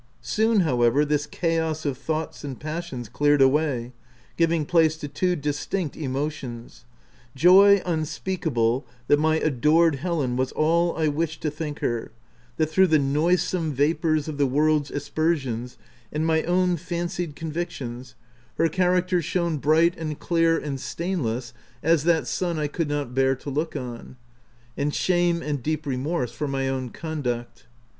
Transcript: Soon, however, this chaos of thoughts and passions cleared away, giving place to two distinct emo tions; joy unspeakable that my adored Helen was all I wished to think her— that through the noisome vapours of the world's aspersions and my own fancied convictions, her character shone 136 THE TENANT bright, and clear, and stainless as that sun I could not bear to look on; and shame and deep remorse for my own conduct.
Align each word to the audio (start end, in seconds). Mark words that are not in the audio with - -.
Soon, 0.23 0.61
however, 0.61 1.05
this 1.05 1.27
chaos 1.27 1.85
of 1.85 1.95
thoughts 1.95 2.43
and 2.43 2.59
passions 2.59 3.07
cleared 3.07 3.39
away, 3.39 3.91
giving 4.35 4.65
place 4.65 4.97
to 4.97 5.07
two 5.07 5.35
distinct 5.35 5.95
emo 5.95 6.27
tions; 6.27 6.85
joy 7.35 7.83
unspeakable 7.85 8.83
that 9.05 9.19
my 9.19 9.35
adored 9.37 9.97
Helen 9.97 10.37
was 10.37 10.51
all 10.53 10.97
I 10.97 11.07
wished 11.07 11.43
to 11.43 11.51
think 11.51 11.81
her— 11.81 12.11
that 12.57 12.71
through 12.71 12.87
the 12.87 12.97
noisome 12.97 13.73
vapours 13.73 14.27
of 14.27 14.39
the 14.39 14.47
world's 14.47 14.89
aspersions 14.89 15.77
and 16.11 16.25
my 16.25 16.41
own 16.45 16.77
fancied 16.77 17.35
convictions, 17.35 18.15
her 18.57 18.69
character 18.69 19.21
shone 19.21 19.61
136 19.61 19.61
THE 19.61 19.69
TENANT 19.69 19.93
bright, 19.93 20.01
and 20.09 20.19
clear, 20.19 20.57
and 20.57 20.79
stainless 20.79 21.53
as 21.83 22.05
that 22.05 22.25
sun 22.25 22.57
I 22.57 22.65
could 22.65 22.89
not 22.89 23.13
bear 23.13 23.35
to 23.35 23.51
look 23.51 23.75
on; 23.75 24.17
and 24.75 24.91
shame 24.95 25.43
and 25.43 25.61
deep 25.61 25.85
remorse 25.85 26.31
for 26.31 26.47
my 26.47 26.67
own 26.67 26.89
conduct. 26.89 27.65